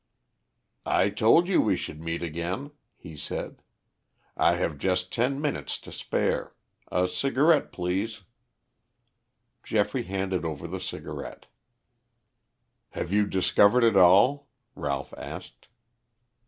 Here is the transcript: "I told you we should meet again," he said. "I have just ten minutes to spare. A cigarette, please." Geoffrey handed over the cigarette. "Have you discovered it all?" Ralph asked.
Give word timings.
"I 0.87 1.11
told 1.11 1.47
you 1.47 1.61
we 1.61 1.75
should 1.75 2.01
meet 2.01 2.23
again," 2.23 2.71
he 2.95 3.15
said. 3.15 3.61
"I 4.35 4.55
have 4.55 4.79
just 4.79 5.13
ten 5.13 5.39
minutes 5.39 5.77
to 5.77 5.91
spare. 5.91 6.55
A 6.91 7.07
cigarette, 7.07 7.71
please." 7.71 8.23
Geoffrey 9.63 10.01
handed 10.01 10.43
over 10.43 10.67
the 10.67 10.81
cigarette. 10.81 11.45
"Have 12.97 13.13
you 13.13 13.27
discovered 13.27 13.83
it 13.83 13.95
all?" 13.95 14.47
Ralph 14.73 15.13
asked. 15.19 15.67